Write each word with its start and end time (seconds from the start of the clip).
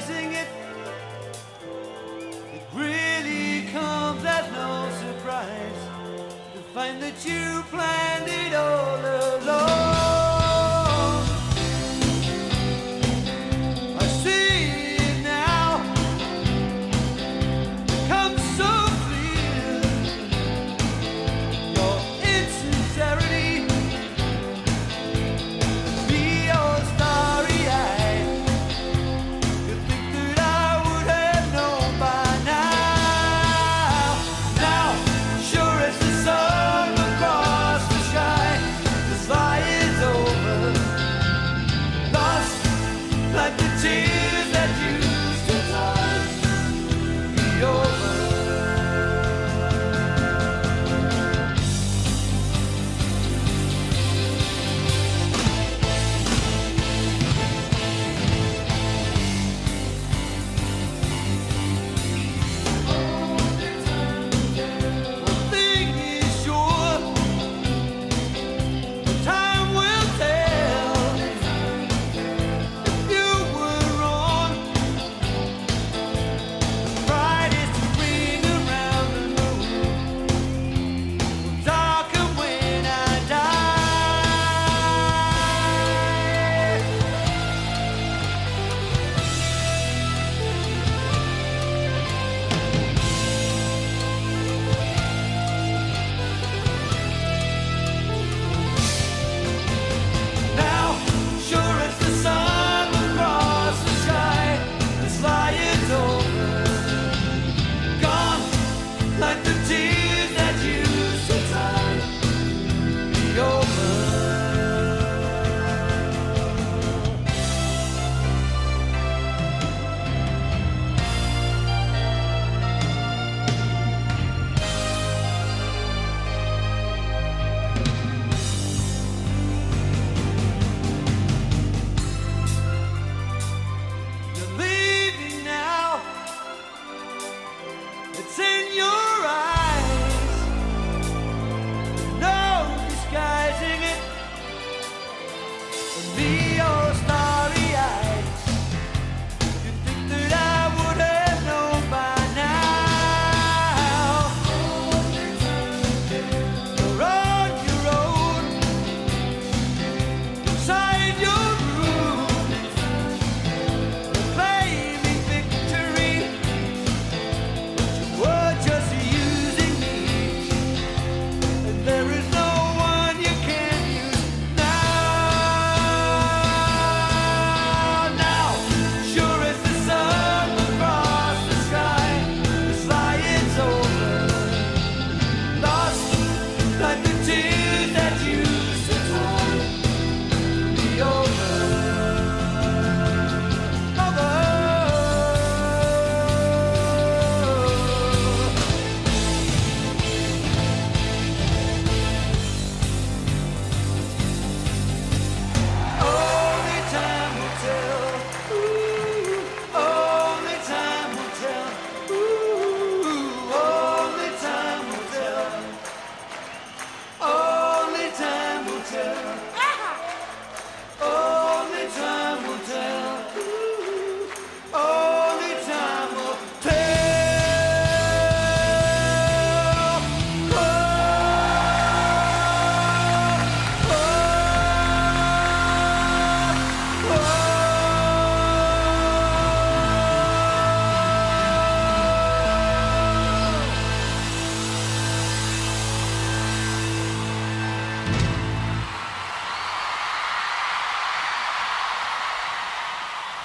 Disguising 0.00 0.32
it. 0.32 0.48
It 2.54 2.62
really 2.74 3.66
comes 3.70 4.24
as 4.24 4.52
no 4.52 4.88
surprise 4.98 5.88
to 6.54 6.60
find 6.74 7.02
that 7.02 7.24
you 7.24 7.62
planned 7.70 8.28
it 8.28 8.54
all 8.54 9.00
along. 9.00 9.39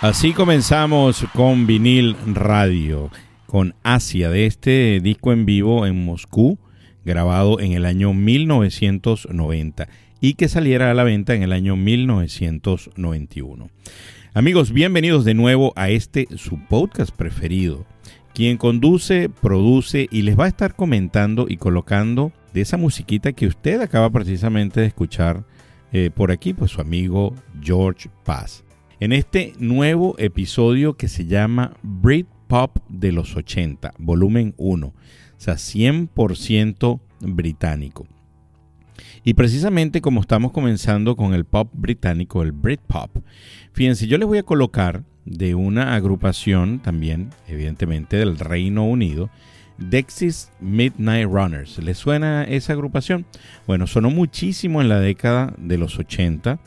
Así 0.05 0.33
comenzamos 0.33 1.25
con 1.33 1.65
vinil 1.65 2.15
radio, 2.27 3.09
con 3.47 3.73
Asia 3.81 4.29
de 4.29 4.45
este 4.45 4.99
disco 5.01 5.33
en 5.33 5.47
vivo 5.47 5.87
en 5.87 6.05
Moscú, 6.05 6.59
grabado 7.03 7.59
en 7.59 7.71
el 7.71 7.85
año 7.85 8.13
1990 8.13 9.89
y 10.21 10.35
que 10.35 10.47
saliera 10.47 10.91
a 10.91 10.93
la 10.93 11.03
venta 11.03 11.33
en 11.33 11.41
el 11.41 11.51
año 11.51 11.75
1991. 11.75 13.71
Amigos, 14.35 14.71
bienvenidos 14.71 15.25
de 15.25 15.33
nuevo 15.33 15.73
a 15.75 15.89
este 15.89 16.27
su 16.37 16.59
podcast 16.59 17.09
preferido, 17.09 17.87
quien 18.35 18.57
conduce, 18.57 19.29
produce 19.29 20.07
y 20.11 20.21
les 20.21 20.39
va 20.39 20.45
a 20.45 20.49
estar 20.49 20.75
comentando 20.75 21.47
y 21.49 21.57
colocando 21.57 22.31
de 22.53 22.61
esa 22.61 22.77
musiquita 22.77 23.33
que 23.33 23.47
usted 23.47 23.81
acaba 23.81 24.11
precisamente 24.11 24.81
de 24.81 24.85
escuchar 24.85 25.45
eh, 25.91 26.11
por 26.13 26.31
aquí, 26.31 26.53
pues 26.53 26.69
su 26.69 26.79
amigo 26.79 27.33
George 27.59 28.07
Paz 28.23 28.64
en 28.99 29.13
este 29.13 29.53
nuevo 29.59 30.15
episodio 30.17 30.95
que 30.95 31.07
se 31.07 31.25
llama 31.25 31.73
Britpop 31.83 32.77
de 32.89 33.11
los 33.11 33.35
80, 33.35 33.93
volumen 33.97 34.53
1, 34.57 34.87
o 34.87 34.93
sea, 35.37 35.55
100% 35.55 36.99
británico. 37.21 38.07
Y 39.23 39.33
precisamente 39.33 40.01
como 40.01 40.21
estamos 40.21 40.51
comenzando 40.51 41.15
con 41.15 41.33
el 41.33 41.45
pop 41.45 41.69
británico, 41.73 42.43
el 42.43 42.51
Britpop, 42.51 43.17
fíjense, 43.73 44.07
yo 44.07 44.17
les 44.17 44.27
voy 44.27 44.37
a 44.37 44.43
colocar 44.43 45.03
de 45.25 45.55
una 45.55 45.95
agrupación 45.95 46.79
también, 46.79 47.31
evidentemente 47.47 48.17
del 48.17 48.37
Reino 48.37 48.85
Unido, 48.85 49.29
Dexys 49.77 50.51
Midnight 50.61 51.27
Runners. 51.27 51.79
¿Les 51.79 51.97
suena 51.97 52.43
esa 52.43 52.73
agrupación? 52.73 53.25
Bueno, 53.67 53.87
sonó 53.87 54.09
muchísimo 54.09 54.81
en 54.81 54.89
la 54.89 54.99
década 54.99 55.53
de 55.57 55.77
los 55.77 55.99
80 55.99 56.59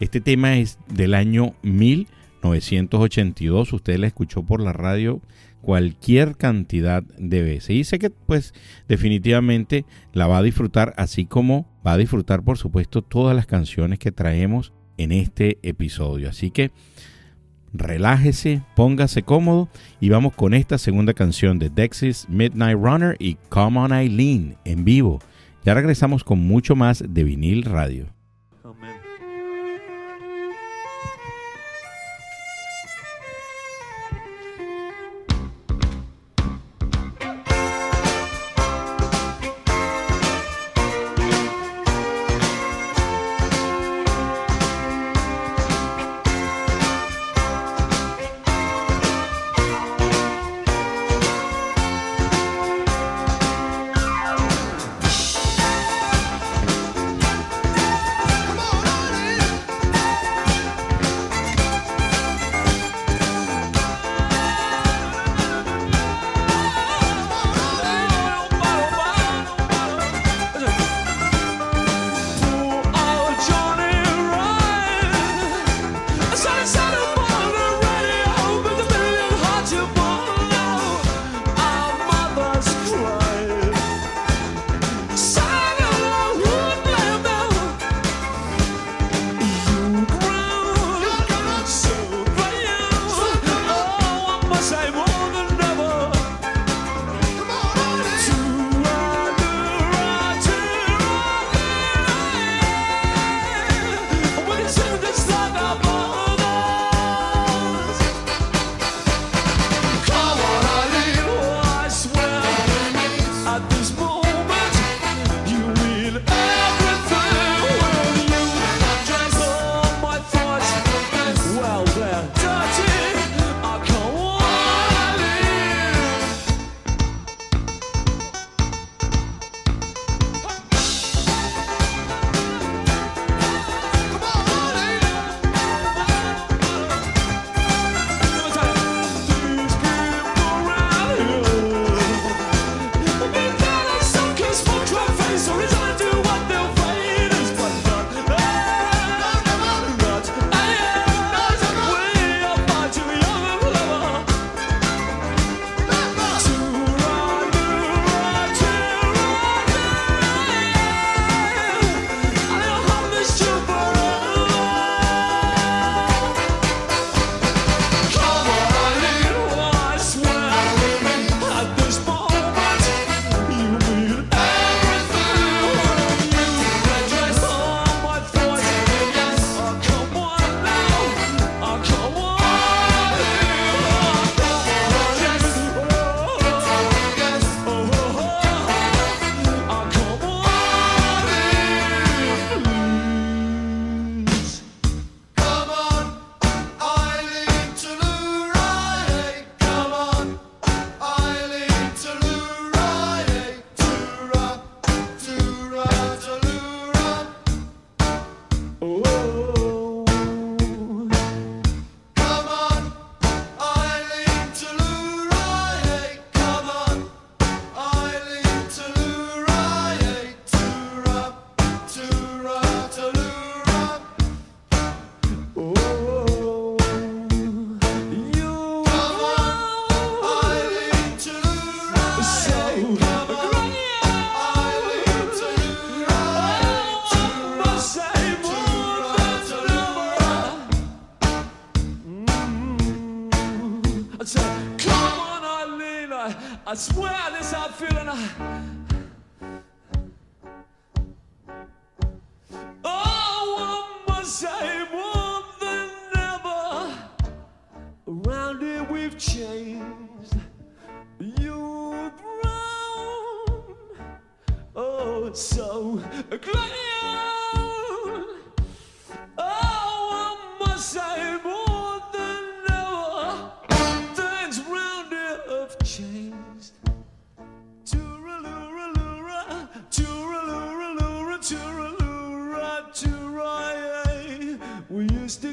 este 0.00 0.20
tema 0.20 0.58
es 0.58 0.78
del 0.88 1.14
año 1.14 1.54
1982. 1.62 3.72
Usted 3.72 3.98
la 3.98 4.06
escuchó 4.06 4.42
por 4.42 4.60
la 4.60 4.72
radio 4.72 5.20
cualquier 5.66 6.36
cantidad 6.36 7.02
de 7.02 7.42
veces. 7.42 7.70
Y 7.70 7.84
sé 7.84 7.98
que 7.98 8.10
pues 8.10 8.54
definitivamente 8.88 9.84
la 10.12 10.28
va 10.28 10.38
a 10.38 10.42
disfrutar, 10.42 10.94
así 10.96 11.26
como 11.26 11.66
va 11.84 11.94
a 11.94 11.98
disfrutar 11.98 12.44
por 12.44 12.56
supuesto 12.56 13.02
todas 13.02 13.34
las 13.34 13.46
canciones 13.46 13.98
que 13.98 14.12
traemos 14.12 14.72
en 14.96 15.12
este 15.12 15.58
episodio. 15.62 16.28
Así 16.28 16.50
que 16.50 16.70
relájese, 17.72 18.62
póngase 18.74 19.22
cómodo 19.22 19.68
y 20.00 20.10
vamos 20.10 20.34
con 20.34 20.54
esta 20.54 20.78
segunda 20.78 21.14
canción 21.14 21.58
de 21.58 21.70
Dexys 21.70 22.28
Midnight 22.28 22.78
Runner 22.78 23.16
y 23.18 23.36
Come 23.48 23.80
On 23.80 23.92
Eileen 23.92 24.56
en 24.64 24.84
vivo. 24.84 25.18
Ya 25.64 25.74
regresamos 25.74 26.22
con 26.22 26.38
mucho 26.38 26.76
más 26.76 27.02
de 27.08 27.24
vinil 27.24 27.64
radio. 27.64 28.15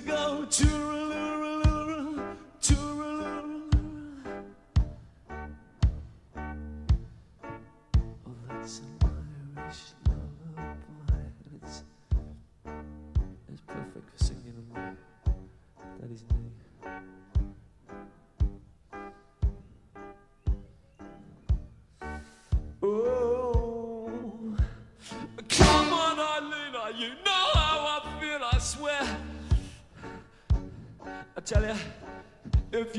go 0.06 0.46
to 0.50 0.73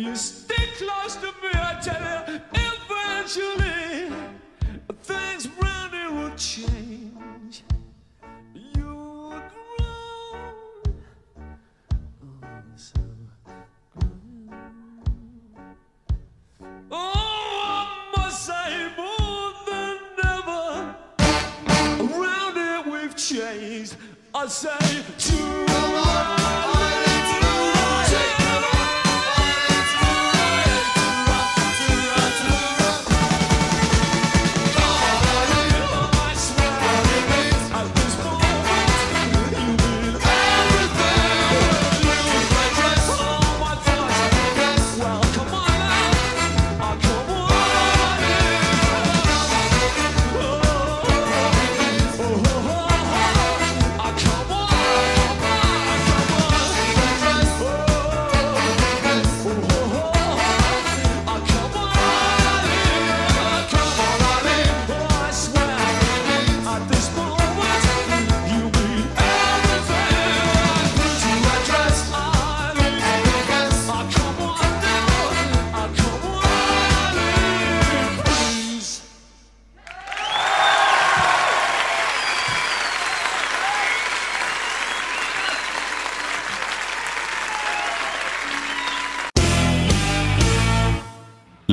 used 0.04 0.43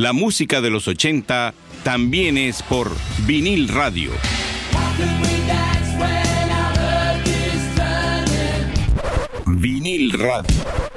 La 0.01 0.13
música 0.13 0.61
de 0.61 0.71
los 0.71 0.87
80 0.87 1.53
también 1.83 2.35
es 2.35 2.63
por 2.63 2.89
vinil 3.27 3.67
radio. 3.67 4.09
Vinil 9.45 10.11
radio. 10.13 10.90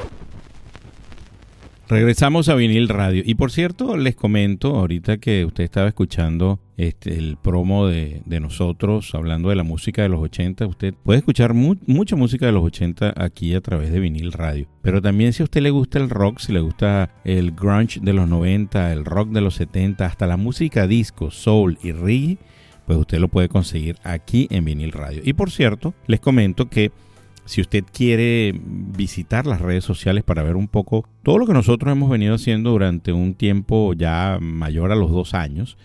Regresamos 1.94 2.48
a 2.48 2.56
vinil 2.56 2.88
radio. 2.88 3.22
Y 3.24 3.36
por 3.36 3.52
cierto, 3.52 3.96
les 3.96 4.16
comento 4.16 4.74
ahorita 4.74 5.18
que 5.18 5.44
usted 5.44 5.62
estaba 5.62 5.86
escuchando 5.86 6.58
este, 6.76 7.16
el 7.16 7.36
promo 7.36 7.86
de, 7.86 8.20
nosotros 8.26 9.14
hablando 9.14 9.50
de 9.50 9.54
la 9.54 9.62
música 9.62 10.02
de 10.02 10.08
los 10.08 10.18
80. 10.20 10.66
Usted 10.66 10.92
puede 11.04 11.18
escuchar 11.20 11.54
mu- 11.54 11.76
mucha 11.86 12.16
música 12.16 12.46
de 12.46 12.50
los 12.50 12.64
80 12.64 13.14
aquí 13.16 13.54
a 13.54 13.60
través 13.60 13.92
de 13.92 14.00
vinil 14.00 14.32
radio. 14.32 14.66
Pero 14.82 15.00
también 15.00 15.32
si 15.32 15.42
a 15.42 15.44
usted 15.44 15.60
le 15.60 15.70
gusta 15.70 16.00
el 16.00 16.10
rock, 16.10 16.40
si 16.40 16.52
le 16.52 16.58
gusta 16.58 17.14
el 17.24 17.52
grunge 17.52 18.00
de 18.02 18.12
los 18.12 18.28
90, 18.28 18.92
el 18.92 19.04
rock 19.04 19.28
de 19.28 19.40
los 19.40 19.54
70, 19.54 20.04
hasta 20.04 20.26
la 20.26 20.36
música 20.36 20.88
disco, 20.88 21.30
soul 21.30 21.78
y 21.80 21.92
reggae, 21.92 22.38
pues 22.86 22.98
usted 22.98 23.20
lo 23.20 23.28
puede 23.28 23.48
conseguir 23.48 23.98
aquí 24.02 24.48
en 24.50 24.64
vinil 24.64 24.90
radio. 24.90 25.22
Y 25.24 25.34
por 25.34 25.52
cierto, 25.52 25.94
les 26.08 26.18
comento 26.18 26.68
que 26.68 26.90
si 27.44 27.60
usted 27.60 27.84
quiere 27.92 28.58
visitar 28.64 29.46
las 29.46 29.60
redes 29.60 29.84
sociales 29.84 30.24
para 30.24 30.42
ver 30.42 30.56
un 30.56 30.68
poco 30.68 31.06
todo 31.22 31.38
lo 31.38 31.46
que 31.46 31.52
nosotros 31.52 31.92
hemos 31.92 32.10
venido 32.10 32.34
haciendo 32.34 32.70
durante 32.70 33.12
un 33.12 33.34
tiempo 33.34 33.92
ya 33.94 34.38
mayor 34.40 34.92
a 34.92 34.96
los 34.96 35.10
dos 35.10 35.34
años, 35.34 35.76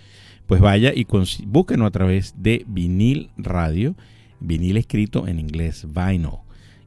pues 0.45 0.61
vaya 0.61 0.93
y 0.95 1.05
búsquenos 1.45 1.87
a 1.87 1.91
través 1.91 2.35
de 2.41 2.65
vinil 2.67 3.29
radio, 3.37 3.95
vinil 4.39 4.77
escrito 4.77 5.27
en 5.27 5.39
inglés, 5.39 5.85
vinyl. 5.93 6.39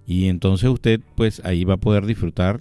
Y 0.07 0.27
entonces 0.27 0.69
usted 0.69 1.01
pues 1.15 1.43
ahí 1.45 1.65
va 1.65 1.75
a 1.75 1.81
poder 1.81 2.07
disfrutar 2.07 2.61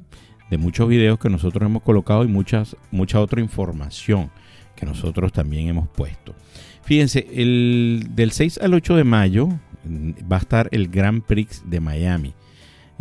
de 0.50 0.58
muchos 0.58 0.88
videos 0.89 1.18
que 1.18 1.30
nosotros 1.30 1.65
hemos 1.65 1.82
colocado 1.82 2.24
y 2.25 2.27
muchas, 2.27 2.75
mucha 2.91 3.20
otra 3.22 3.41
información 3.41 4.30
que 4.75 4.86
nosotros 4.86 5.32
también 5.32 5.70
hemos 5.70 5.88
puesto. 5.88 6.36
Fíjense, 6.84 7.27
el, 7.34 8.08
del 8.12 8.32
6 8.32 8.60
al 8.62 8.74
8 8.74 8.98
de 8.98 9.03
mayo 9.03 9.50
va 9.85 10.38
a 10.38 10.39
estar 10.39 10.69
el 10.71 10.88
Grand 10.89 11.23
Prix 11.23 11.63
de 11.65 11.79
Miami. 11.79 12.33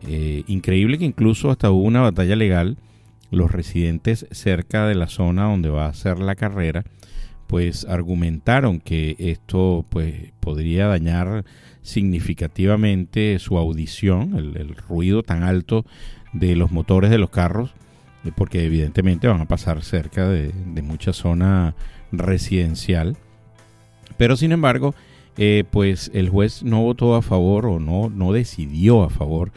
Eh, 0.07 0.45
increíble 0.47 0.99
que 0.99 1.05
incluso 1.05 1.51
hasta 1.51 1.71
hubo 1.71 1.85
una 1.85 2.01
batalla 2.01 2.37
legal. 2.37 2.79
Los 3.31 3.53
residentes 3.53 4.27
cerca 4.33 4.87
de 4.87 4.95
la 4.95 5.07
zona 5.07 5.45
donde 5.45 5.69
va 5.69 5.87
a 5.87 5.95
ser 5.95 6.19
la 6.19 6.35
carrera, 6.35 6.85
pues 7.47 7.85
argumentaron 7.85 8.81
que 8.81 9.15
esto 9.19 9.87
pues 9.89 10.33
podría 10.41 10.89
dañar 10.89 11.45
significativamente 11.83 13.39
su 13.39 13.57
audición, 13.57 14.37
el, 14.37 14.75
ruido 14.77 15.23
tan 15.23 15.45
alto 15.45 15.85
de 16.33 16.57
los 16.57 16.73
motores 16.73 17.11
de 17.11 17.19
los 17.19 17.31
carros, 17.31 17.73
eh, 18.25 18.33
porque 18.35 18.65
evidentemente 18.65 19.29
van 19.29 19.41
a 19.41 19.49
pasar 19.49 19.83
cerca 19.83 20.29
de 20.29 20.83
mucha 20.83 21.13
zona 21.13 21.75
residencial. 22.13 23.17
Pero 24.17 24.37
sin 24.37 24.53
embargo, 24.53 24.95
eh, 25.43 25.65
pues 25.71 26.11
el 26.13 26.29
juez 26.29 26.63
no 26.63 26.83
votó 26.83 27.15
a 27.15 27.23
favor 27.23 27.65
o 27.65 27.81
no, 27.81 28.11
no 28.11 28.35
decidió 28.35 29.03
a 29.03 29.09
favor 29.09 29.53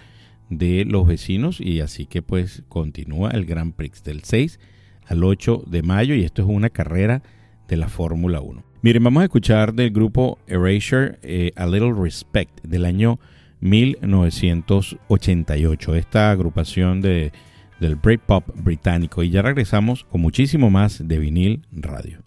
de 0.50 0.86
los 0.86 1.06
vecinos 1.06 1.60
y 1.60 1.82
así 1.82 2.06
que 2.06 2.22
pues 2.22 2.64
continúa 2.70 3.32
el 3.32 3.46
Grand 3.46 3.74
Prix 3.74 4.02
del 4.02 4.24
6 4.24 4.62
al 5.06 5.26
8 5.26 5.66
de 5.68 5.84
mayo 5.84 6.16
y 6.16 6.24
esto 6.24 6.42
es 6.42 6.48
una 6.48 6.70
carrera 6.70 7.22
de 7.68 7.76
la 7.76 7.90
Fórmula 7.90 8.40
1. 8.40 8.64
Miren, 8.82 9.04
vamos 9.04 9.24
a 9.24 9.26
escuchar 9.26 9.74
del 9.74 9.92
grupo 9.92 10.40
Erasure 10.48 11.20
eh, 11.22 11.52
A 11.58 11.68
Little 11.68 11.96
Respect 12.02 12.64
del 12.64 12.86
año 12.86 13.20
1988, 13.60 15.96
esta 15.96 16.32
agrupación 16.32 17.02
de, 17.02 17.34
del 17.82 17.98
Britpop 17.98 18.56
británico 18.56 19.22
y 19.22 19.32
ya 19.32 19.42
regresamos 19.42 20.06
con 20.06 20.22
muchísimo 20.22 20.70
más 20.70 21.06
de 21.06 21.20
vinil 21.20 21.68
radio. 21.74 22.24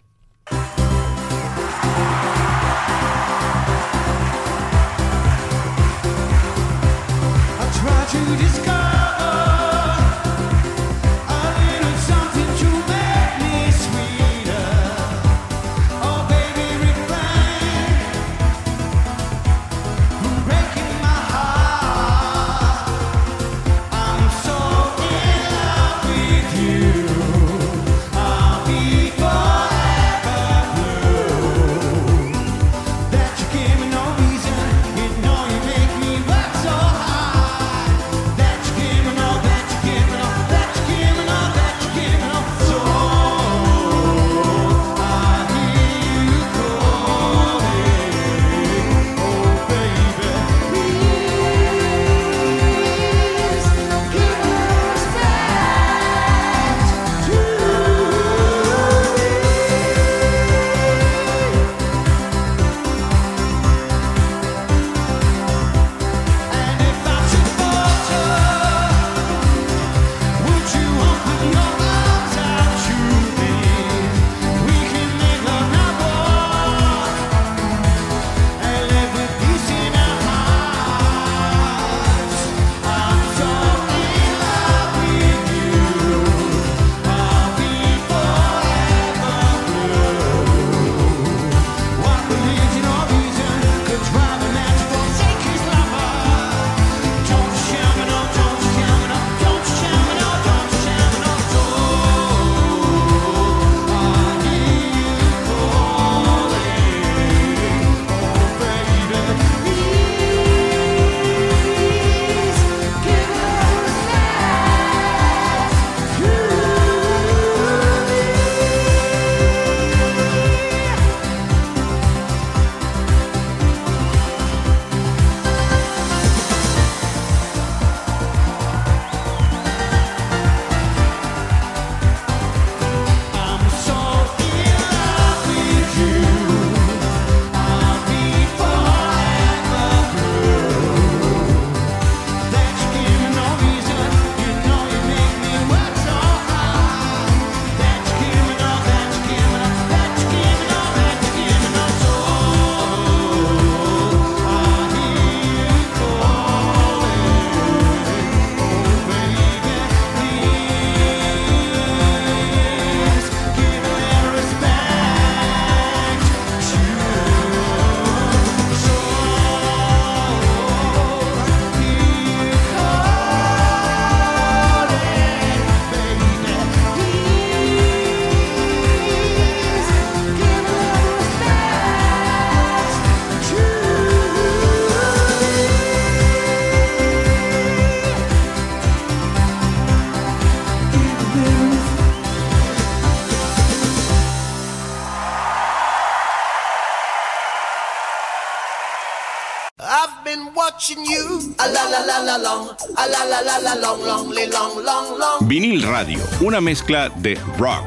Vinil 205.41 205.83
Radio, 205.83 206.19
una 206.41 206.59
mezcla 206.59 207.09
de 207.09 207.35
rock, 207.57 207.85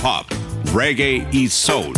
pop, 0.00 0.26
reggae 0.72 1.26
y 1.32 1.48
soul. 1.48 1.92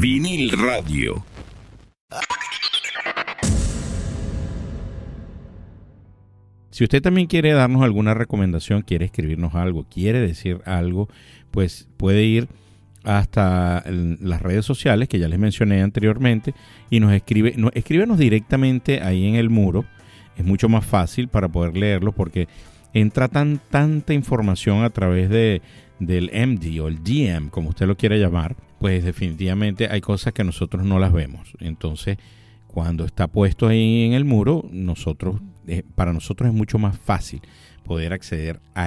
Vinil 0.00 0.50
Radio. 0.58 1.22
Si 6.80 6.84
usted 6.84 7.02
también 7.02 7.26
quiere 7.26 7.52
darnos 7.52 7.82
alguna 7.82 8.14
recomendación, 8.14 8.80
quiere 8.80 9.04
escribirnos 9.04 9.54
algo, 9.54 9.84
quiere 9.84 10.18
decir 10.18 10.62
algo, 10.64 11.10
pues 11.50 11.86
puede 11.98 12.24
ir 12.24 12.48
hasta 13.04 13.84
las 13.86 14.40
redes 14.40 14.64
sociales 14.64 15.06
que 15.06 15.18
ya 15.18 15.28
les 15.28 15.38
mencioné 15.38 15.82
anteriormente 15.82 16.54
y 16.88 17.00
nos 17.00 17.12
escribe, 17.12 17.52
no, 17.58 17.68
escríbenos 17.74 18.16
directamente 18.16 19.02
ahí 19.02 19.26
en 19.26 19.34
el 19.34 19.50
muro. 19.50 19.84
Es 20.38 20.44
mucho 20.46 20.70
más 20.70 20.86
fácil 20.86 21.28
para 21.28 21.48
poder 21.48 21.76
leerlo 21.76 22.12
porque 22.12 22.48
entra 22.94 23.28
tan 23.28 23.60
tanta 23.68 24.14
información 24.14 24.82
a 24.82 24.88
través 24.88 25.28
de, 25.28 25.60
del 25.98 26.30
MD 26.32 26.80
o 26.80 26.88
el 26.88 27.04
DM, 27.04 27.50
como 27.50 27.68
usted 27.68 27.88
lo 27.88 27.98
quiera 27.98 28.16
llamar, 28.16 28.56
pues 28.78 29.04
definitivamente 29.04 29.86
hay 29.90 30.00
cosas 30.00 30.32
que 30.32 30.44
nosotros 30.44 30.86
no 30.86 30.98
las 30.98 31.12
vemos. 31.12 31.52
Entonces, 31.60 32.16
cuando 32.72 33.04
está 33.04 33.26
puesto 33.26 33.66
ahí 33.66 34.04
en 34.04 34.12
el 34.12 34.24
muro, 34.24 34.64
nosotros, 34.70 35.42
para 35.94 36.12
nosotros 36.12 36.48
es 36.48 36.54
mucho 36.54 36.78
más 36.78 36.98
fácil 36.98 37.40
poder 37.84 38.12
acceder 38.12 38.60
a, 38.74 38.86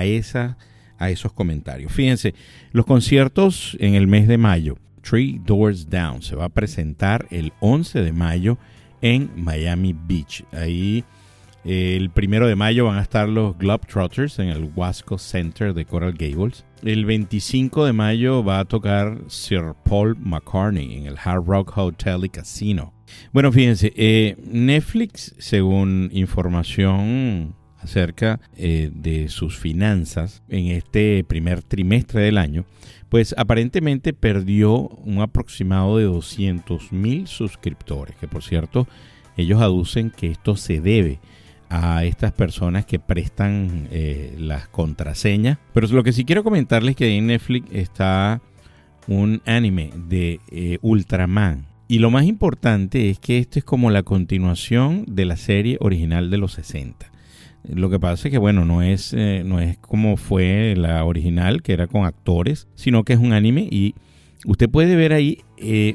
a 0.98 1.10
esos 1.10 1.34
comentarios. 1.34 1.92
Fíjense, 1.92 2.34
los 2.72 2.86
conciertos 2.86 3.78
en 3.80 3.96
el 3.96 4.08
mes 4.08 4.28
de 4.28 4.38
mayo, 4.38 4.78
Three 5.02 5.40
Doors 5.44 5.90
Down, 5.90 6.22
se 6.22 6.36
va 6.36 6.46
a 6.46 6.50
presentar 6.50 7.28
el 7.30 7.52
11 7.60 8.02
de 8.02 8.14
mayo 8.14 8.58
en 9.02 9.30
Miami 9.36 9.94
Beach. 9.94 10.46
Ahí 10.54 11.04
el 11.66 12.10
primero 12.10 12.48
de 12.48 12.56
mayo 12.56 12.86
van 12.86 12.98
a 12.98 13.02
estar 13.02 13.30
los 13.30 13.58
Globetrotters 13.58 14.40
en 14.40 14.50
el 14.50 14.70
Wasco 14.76 15.18
Center 15.18 15.74
de 15.74 15.86
Coral 15.86 16.14
Gables. 16.14 16.66
El 16.82 17.06
25 17.06 17.86
de 17.86 17.94
mayo 17.94 18.44
va 18.44 18.60
a 18.60 18.66
tocar 18.66 19.20
Sir 19.28 19.74
Paul 19.86 20.18
McCartney 20.20 20.98
en 20.98 21.06
el 21.06 21.18
Hard 21.24 21.46
Rock 21.46 21.78
Hotel 21.78 22.26
y 22.26 22.30
Casino. 22.30 22.94
Bueno, 23.32 23.52
fíjense, 23.52 23.94
eh, 23.96 24.36
Netflix, 24.46 25.34
según 25.38 26.10
información 26.12 27.56
acerca 27.78 28.40
eh, 28.58 28.92
de 28.94 29.30
sus 29.30 29.58
finanzas 29.58 30.42
en 30.50 30.68
este 30.68 31.24
primer 31.24 31.62
trimestre 31.62 32.22
del 32.22 32.38
año, 32.38 32.66
pues 33.10 33.36
aparentemente 33.38 34.14
perdió 34.14 34.74
un 34.74 35.22
aproximado 35.22 35.98
de 35.98 36.06
200 36.06 36.92
mil 36.92 37.28
suscriptores, 37.28 38.16
que 38.16 38.28
por 38.28 38.44
cierto, 38.44 38.88
ellos 39.38 39.62
aducen 39.62 40.10
que 40.10 40.32
esto 40.32 40.56
se 40.56 40.82
debe 40.82 41.20
a 41.76 42.06
estas 42.06 42.32
personas 42.32 42.86
que 42.86 43.00
prestan 43.00 43.88
eh, 43.90 44.36
las 44.38 44.68
contraseñas. 44.68 45.58
Pero 45.74 45.88
lo 45.88 46.04
que 46.04 46.14
sí 46.14 46.24
quiero 46.24 46.44
comentarles 46.44 46.92
es 46.92 46.98
que 46.98 47.18
en 47.18 47.26
Netflix 47.26 47.68
está 47.74 48.44
un 49.08 49.42
anime 49.48 49.90
de 50.08 50.40
eh, 50.52 50.78
Ultraman. 50.84 51.66
Y 51.88 51.98
lo 51.98 52.12
más 52.12 52.26
importante 52.26 53.10
es 53.10 53.18
que 53.18 53.40
esto 53.40 53.58
es 53.58 53.66
como 53.66 53.90
la 53.90 54.04
continuación 54.04 55.04
de 55.08 55.26
la 55.26 55.36
serie 55.36 55.78
original 55.80 56.30
de 56.30 56.38
los 56.38 56.54
60. 56.54 57.12
Lo 57.64 57.90
que 57.90 58.00
pasa 58.00 58.28
es 58.28 58.32
que, 58.32 58.38
bueno, 58.38 58.66
no 58.66 58.84
es, 58.84 59.12
eh, 59.14 59.42
no 59.44 59.60
es 59.60 59.80
como 59.80 60.16
fue 60.16 60.76
la 60.78 61.04
original, 61.06 61.64
que 61.64 61.74
era 61.74 61.88
con 61.88 62.06
actores, 62.06 62.68
sino 62.76 63.04
que 63.04 63.14
es 63.14 63.20
un 63.20 63.34
anime 63.34 63.68
y 63.72 63.96
usted 64.46 64.70
puede 64.70 64.96
ver 64.96 65.12
ahí 65.12 65.40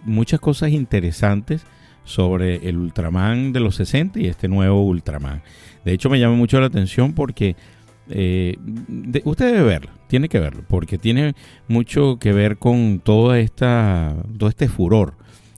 muchas 0.04 0.40
cosas 0.40 0.70
interesantes 0.70 1.64
sobre 2.08 2.68
el 2.68 2.78
Ultraman 2.78 3.52
de 3.52 3.60
los 3.60 3.76
60 3.76 4.20
y 4.20 4.26
este 4.26 4.48
nuevo 4.48 4.82
Ultraman. 4.82 5.42
De 5.84 5.92
hecho, 5.92 6.10
me 6.10 6.18
llama 6.18 6.36
mucho 6.36 6.60
la 6.60 6.66
atención 6.66 7.12
porque 7.12 7.54
eh, 8.10 8.56
usted 9.24 9.52
debe 9.52 9.62
verlo, 9.62 9.90
tiene 10.06 10.28
que 10.28 10.40
verlo, 10.40 10.64
porque 10.66 10.98
tiene 10.98 11.34
mucho 11.68 12.18
que 12.18 12.32
ver 12.32 12.56
con 12.56 13.00
toda 13.00 13.38
esta, 13.38 14.16
todo 14.38 14.48
este 14.48 14.68
furor 14.68 15.14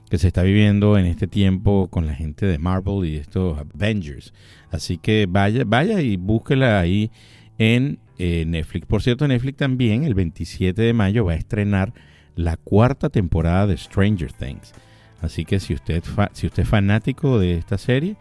que 0.09 0.17
se 0.17 0.27
está 0.27 0.43
viviendo 0.43 0.97
en 0.97 1.05
este 1.05 1.27
tiempo 1.27 1.87
con 1.89 2.05
la 2.05 2.13
gente 2.13 2.45
de 2.45 2.57
Marvel 2.57 3.05
y 3.05 3.15
estos 3.15 3.57
Avengers. 3.57 4.33
Así 4.69 4.97
que 4.97 5.25
vaya, 5.29 5.63
vaya 5.65 6.01
y 6.01 6.17
búsquela 6.17 6.81
ahí 6.81 7.11
en 7.57 7.99
eh, 8.17 8.43
Netflix. 8.45 8.85
Por 8.85 9.01
cierto, 9.01 9.27
Netflix 9.27 9.57
también 9.57 10.03
el 10.03 10.13
27 10.13 10.81
de 10.81 10.93
mayo 10.93 11.23
va 11.25 11.31
a 11.33 11.35
estrenar 11.35 11.93
la 12.35 12.57
cuarta 12.57 13.09
temporada 13.09 13.67
de 13.67 13.77
Stranger 13.77 14.33
Things. 14.33 14.73
Así 15.21 15.45
que 15.45 15.59
si 15.59 15.73
usted, 15.73 16.03
si 16.33 16.47
usted 16.47 16.63
es 16.63 16.69
fanático 16.69 17.39
de 17.39 17.53
esta 17.53 17.77
serie, 17.77 18.15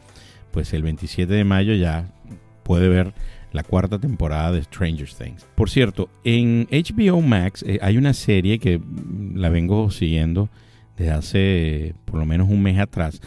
pues 0.51 0.73
el 0.75 0.83
27 0.83 1.33
de 1.33 1.45
mayo 1.45 1.75
ya 1.75 2.13
puede 2.63 2.89
ver 2.89 3.15
la 3.53 3.63
cuarta 3.63 3.99
temporada 3.99 4.53
de 4.53 4.63
Stranger 4.63 5.09
Things. 5.09 5.47
Por 5.55 5.71
cierto, 5.71 6.09
en 6.25 6.69
HBO 6.71 7.21
Max 7.21 7.65
eh, 7.67 7.79
hay 7.83 7.97
una 7.97 8.13
serie 8.13 8.59
que 8.59 8.81
la 9.35 9.49
vengo 9.49 9.91
siguiendo 9.91 10.51
desde 10.97 11.13
hace 11.13 11.95
por 12.05 12.21
lo 12.21 12.27
menos 12.27 12.49
un 12.49 12.63
mes 12.63 12.79
atrás, 12.79 13.21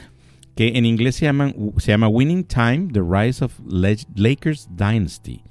que 0.56 0.78
en 0.78 0.86
inglés 0.86 1.16
se, 1.16 1.32
se 1.78 1.92
llama 1.92 2.08
Winning 2.08 2.44
Time, 2.44 2.90
The 2.94 3.02
Rise 3.02 3.44
of 3.44 3.60
Lakers 3.68 4.70
Dynasty. 4.76 5.42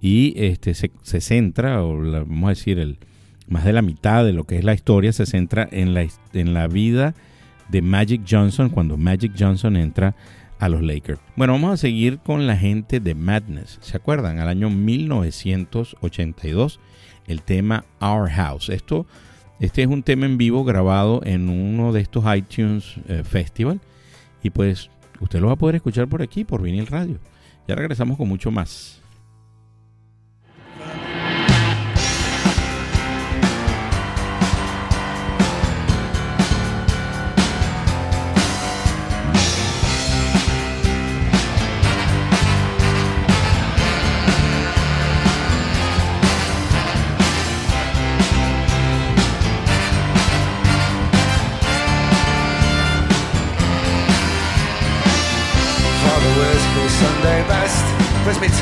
Y 0.00 0.34
este, 0.36 0.74
se, 0.74 1.20
centra, 1.20 1.82
o 1.82 1.96
vamos 1.96 2.46
a 2.46 2.48
decir, 2.50 2.78
el, 2.78 2.98
más 3.46 3.64
de 3.64 3.72
la 3.72 3.82
mitad 3.82 4.24
de 4.24 4.32
lo 4.32 4.44
que 4.44 4.58
es 4.58 4.64
la 4.64 4.74
historia 4.74 5.12
se 5.12 5.26
centra 5.26 5.68
en 5.70 5.94
la, 5.94 6.06
en 6.32 6.54
la 6.54 6.66
vida 6.66 7.14
de 7.68 7.82
Magic 7.82 8.22
Johnson 8.28 8.68
cuando 8.68 8.96
Magic 8.96 9.32
Johnson 9.38 9.76
entra 9.76 10.16
a 10.58 10.68
los 10.68 10.82
Lakers. 10.82 11.20
Bueno, 11.34 11.54
vamos 11.54 11.72
a 11.72 11.76
seguir 11.76 12.18
con 12.20 12.46
la 12.46 12.56
gente 12.56 13.00
de 13.00 13.16
Madness. 13.16 13.78
¿Se 13.80 13.96
acuerdan? 13.96 14.38
Al 14.38 14.48
año 14.48 14.70
1982, 14.70 16.78
el 17.26 17.42
tema 17.42 17.84
Our 18.00 18.30
House. 18.30 18.68
Esto, 18.68 19.04
este 19.58 19.82
es 19.82 19.88
un 19.88 20.04
tema 20.04 20.26
en 20.26 20.38
vivo 20.38 20.62
grabado 20.62 21.20
en 21.24 21.48
uno 21.48 21.92
de 21.92 22.00
estos 22.00 22.24
iTunes 22.36 22.94
eh, 23.08 23.24
Festival. 23.24 23.80
Y 24.44 24.50
pues 24.50 24.88
usted 25.18 25.40
lo 25.40 25.48
va 25.48 25.54
a 25.54 25.56
poder 25.56 25.74
escuchar 25.74 26.06
por 26.08 26.22
aquí, 26.22 26.44
por 26.44 26.62
Vinil 26.62 26.86
Radio. 26.86 27.18
Ya 27.66 27.74
regresamos 27.74 28.16
con 28.16 28.28
mucho 28.28 28.52
más. 28.52 29.01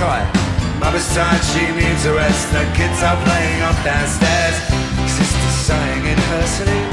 Mother's 0.00 1.12
tired, 1.12 1.44
she 1.52 1.60
needs 1.76 2.06
a 2.06 2.14
rest. 2.14 2.48
The 2.56 2.64
kids 2.72 3.04
are 3.04 3.20
playing 3.20 3.60
up 3.60 3.76
downstairs. 3.84 4.56
Sister's 5.04 5.58
sighing 5.68 6.06
in 6.08 6.16
her 6.16 6.46
sleep. 6.48 6.88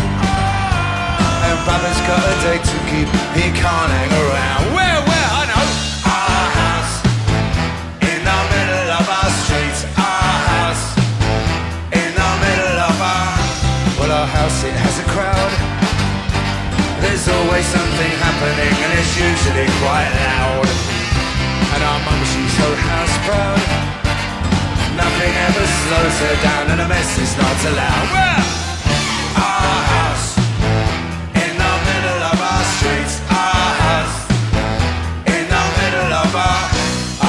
And 1.47 1.55
brother's 1.63 2.01
got 2.03 2.19
a 2.19 2.35
date 2.43 2.67
to 2.67 2.77
keep. 2.91 3.07
He 3.31 3.47
can't 3.55 3.91
hang 3.95 4.11
around. 4.11 4.75
Where, 4.75 4.99
where? 5.07 5.29
I 5.39 5.43
know. 5.47 5.65
Our 6.03 6.47
house 6.59 6.93
in 8.03 8.19
the 8.27 8.39
middle 8.51 8.89
of 8.99 9.05
our 9.07 9.31
streets. 9.39 9.87
Our 9.95 10.35
house 10.51 10.85
in 11.95 12.11
the 12.11 12.31
middle 12.43 12.77
of 12.91 12.97
our. 12.99 13.39
Well, 14.03 14.11
our 14.19 14.27
house 14.27 14.67
it 14.67 14.75
has 14.75 14.99
a 14.99 15.07
crowd. 15.15 15.53
There's 16.99 17.23
always 17.31 17.65
something 17.71 18.11
happening, 18.19 18.75
and 18.83 18.91
it's 18.99 19.15
usually 19.15 19.71
quite 19.79 20.11
loud. 20.27 20.96
And 21.77 21.85
our 21.85 21.99
mum, 22.09 22.21
she's 22.25 22.53
so 22.57 22.73
house 22.73 23.15
proud 23.21 23.61
Nothing 24.97 25.33
ever 25.45 25.65
slows 25.85 26.17
her 26.25 26.35
down 26.41 26.71
And 26.73 26.81
a 26.81 26.87
mess 26.87 27.19
is 27.19 27.37
not 27.37 27.57
allowed. 27.69 28.07
Well, 28.17 28.45
Our 29.37 29.81
house 29.93 30.27
In 31.37 31.53
the 31.53 31.73
middle 31.85 32.21
of 32.33 32.37
our 32.49 32.63
streets 32.73 33.21
Our 33.29 33.69
house 33.85 34.17
In 35.37 35.45
the 35.53 35.65
middle 35.77 36.13
of 36.17 36.31
our 36.33 36.65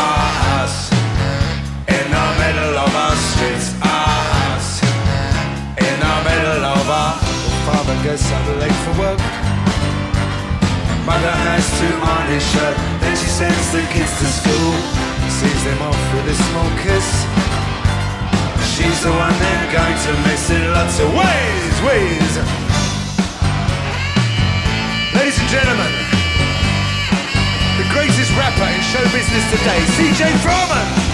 Our 0.00 0.28
house 0.48 0.80
In 1.92 2.06
the 2.08 2.26
middle 2.40 2.76
of 2.88 2.92
our 3.04 3.16
streets 3.28 3.68
Our 3.84 4.20
house 4.32 4.80
In 5.76 5.96
the 6.00 6.14
middle 6.24 6.64
of 6.64 6.88
our 6.88 7.12
Father 7.68 7.96
gets 8.02 8.32
up 8.32 8.46
late 8.56 8.78
for 8.80 8.94
work 8.96 9.47
Mother 11.08 11.36
has 11.48 11.64
to 11.80 11.88
on 12.04 12.24
his 12.28 12.44
shirt 12.52 12.76
Then 13.00 13.16
she 13.16 13.28
sends 13.32 13.72
the 13.72 13.80
kids 13.88 14.12
to 14.20 14.26
school 14.28 14.72
Sees 15.40 15.60
them 15.64 15.80
off 15.80 16.00
with 16.12 16.28
a 16.28 16.36
small 16.36 16.68
kiss 16.84 17.08
she's 18.78 19.02
the 19.02 19.10
one 19.10 19.34
they're 19.42 19.72
going 19.72 19.98
to 20.06 20.12
miss 20.22 20.50
in 20.50 20.62
lots 20.70 21.00
of 21.00 21.08
ways, 21.10 21.74
ways. 21.82 22.32
Ladies 25.18 25.38
and 25.40 25.48
gentlemen, 25.50 25.92
the 27.74 27.86
greatest 27.90 28.30
rapper 28.38 28.70
in 28.70 28.80
show 28.82 29.02
business 29.10 29.44
today, 29.50 29.80
CJ 29.98 30.30
Froman. 30.46 31.07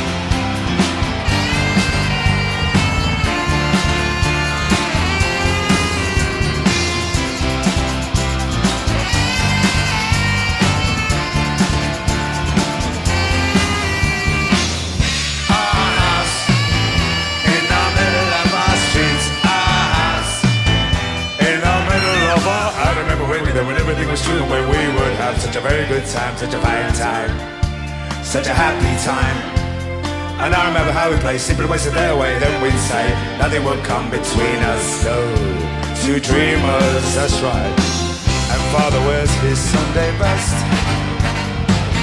Everything 23.84 24.08
was 24.08 24.24
true, 24.24 24.40
when 24.48 24.64
we 24.72 24.80
would 24.96 25.14
have 25.20 25.36
such 25.36 25.56
a 25.56 25.60
very 25.60 25.84
good 25.92 26.06
time, 26.08 26.32
such 26.40 26.54
a 26.56 26.60
fine 26.64 26.88
time, 26.96 27.28
such 28.24 28.48
a 28.48 28.54
happy 28.56 28.96
time. 29.04 29.36
And 30.40 30.56
I 30.56 30.64
remember 30.72 30.88
how 30.88 31.12
we 31.12 31.20
played 31.20 31.38
simple 31.38 31.68
ways 31.68 31.84
of 31.84 31.92
their 31.92 32.16
way, 32.16 32.32
then 32.40 32.54
we'd 32.64 32.80
say 32.88 33.04
nothing 33.36 33.60
would 33.60 33.84
come 33.84 34.08
between 34.08 34.56
us. 34.72 34.80
So, 35.04 35.12
two 36.00 36.16
dreamers, 36.16 37.04
that's 37.12 37.36
right. 37.44 37.76
And 38.56 38.60
father 38.72 39.04
wears 39.04 39.28
his 39.44 39.60
Sunday 39.60 40.16
best. 40.16 40.56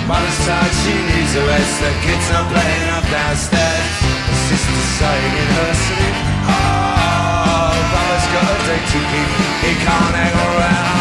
Mother's 0.05 0.37
tired, 0.45 0.75
she 0.85 0.93
needs 0.93 1.33
a 1.33 1.43
rest. 1.49 1.73
The 1.81 1.93
kids 2.05 2.27
are 2.29 2.45
playing 2.45 2.89
up 2.93 3.05
downstairs. 3.09 3.89
The 4.29 4.37
sister's 4.53 4.89
sighing 5.01 5.33
in 5.33 5.49
her 5.49 5.73
sleep. 5.81 6.15
Ah, 6.45 7.73
oh, 7.73 7.73
Brother's 7.89 8.27
got 8.37 8.45
a 8.53 8.57
date 8.69 8.85
to 8.85 8.99
keep. 9.01 9.29
He 9.65 9.71
can't 9.81 10.13
hang 10.13 10.37
around. 10.45 11.00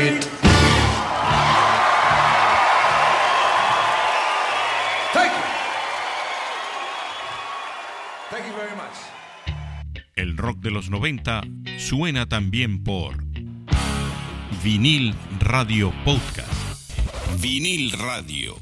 Street. 0.00 0.22
Thank 5.12 5.32
you. 5.32 5.42
Thank 8.30 8.46
you 8.46 8.54
very 8.54 8.76
much. 8.76 8.96
El 10.16 10.36
rock 10.36 10.58
de 10.60 10.70
los 10.70 10.90
90 10.90 11.42
suena 11.78 12.26
también 12.26 12.82
por 12.82 13.22
Vinil 14.62 15.14
Radio 15.38 15.92
Podcast. 16.04 16.50
Vinil 17.40 17.92
Radio. 17.92 18.56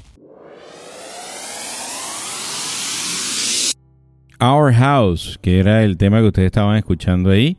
Our 4.41 4.73
House, 4.73 5.37
que 5.41 5.59
era 5.59 5.83
el 5.83 5.97
tema 5.97 6.21
que 6.21 6.27
ustedes 6.27 6.45
estaban 6.45 6.77
escuchando 6.77 7.29
ahí, 7.29 7.57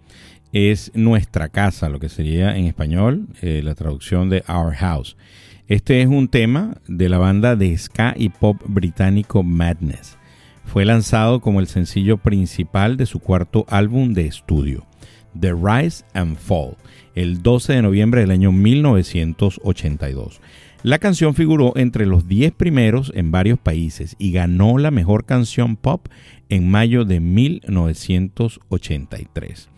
es 0.52 0.90
nuestra 0.94 1.48
casa, 1.48 1.88
lo 1.88 2.00
que 2.00 2.08
sería 2.08 2.56
en 2.56 2.66
español 2.66 3.28
eh, 3.42 3.60
la 3.62 3.74
traducción 3.74 4.30
de 4.30 4.42
Our 4.48 4.74
House. 4.74 5.16
Este 5.68 6.02
es 6.02 6.08
un 6.08 6.26
tema 6.28 6.78
de 6.88 7.08
la 7.08 7.18
banda 7.18 7.54
de 7.54 7.78
ska 7.78 8.14
y 8.16 8.30
pop 8.30 8.56
británico 8.66 9.44
Madness. 9.44 10.18
Fue 10.64 10.84
lanzado 10.84 11.40
como 11.40 11.60
el 11.60 11.68
sencillo 11.68 12.18
principal 12.18 12.96
de 12.96 13.06
su 13.06 13.20
cuarto 13.20 13.64
álbum 13.68 14.12
de 14.12 14.26
estudio, 14.26 14.84
The 15.38 15.52
Rise 15.52 16.04
and 16.12 16.36
Fall, 16.36 16.76
el 17.14 17.40
12 17.42 17.74
de 17.74 17.82
noviembre 17.82 18.22
del 18.22 18.32
año 18.32 18.50
1982. 18.50 20.40
La 20.82 20.98
canción 20.98 21.34
figuró 21.34 21.74
entre 21.76 22.06
los 22.06 22.26
10 22.26 22.52
primeros 22.52 23.12
en 23.14 23.30
varios 23.30 23.58
países 23.58 24.16
y 24.18 24.32
ganó 24.32 24.78
la 24.78 24.90
mejor 24.90 25.26
canción 25.26 25.76
pop 25.76 26.06
en 26.48 26.70
mayo 26.70 27.04
de 27.04 27.20
1983. 27.20 29.68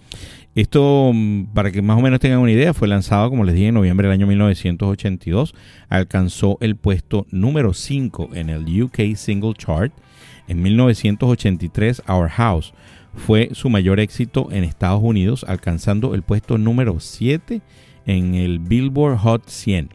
Esto, 0.54 1.12
mm, 1.14 1.44
para 1.54 1.72
que 1.72 1.80
más 1.80 1.98
o 1.98 2.02
menos 2.02 2.20
tengan 2.20 2.40
una 2.40 2.52
idea, 2.52 2.74
fue 2.74 2.86
lanzado, 2.86 3.30
como 3.30 3.44
les 3.44 3.54
dije, 3.54 3.68
en 3.68 3.74
noviembre 3.74 4.08
del 4.08 4.14
año 4.14 4.26
1982. 4.26 5.54
Alcanzó 5.88 6.58
el 6.60 6.76
puesto 6.76 7.26
número 7.30 7.72
5 7.72 8.30
en 8.34 8.50
el 8.50 8.82
UK 8.82 9.16
Single 9.16 9.54
Chart. 9.54 9.92
En 10.48 10.60
1983, 10.60 12.02
Our 12.06 12.28
House 12.28 12.74
fue 13.14 13.50
su 13.52 13.70
mayor 13.70 13.98
éxito 14.00 14.48
en 14.52 14.64
Estados 14.64 15.00
Unidos, 15.02 15.44
alcanzando 15.48 16.14
el 16.14 16.22
puesto 16.22 16.58
número 16.58 17.00
7 17.00 17.62
en 18.06 18.34
el 18.34 18.58
Billboard 18.58 19.18
Hot 19.18 19.48
100. 19.48 19.90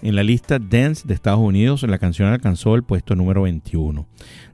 En 0.00 0.14
la 0.14 0.22
lista 0.22 0.60
Dance 0.60 1.08
de 1.08 1.14
Estados 1.14 1.40
Unidos, 1.40 1.82
la 1.82 1.98
canción 1.98 2.28
alcanzó 2.28 2.76
el 2.76 2.84
puesto 2.84 3.16
número 3.16 3.42
21. 3.42 4.06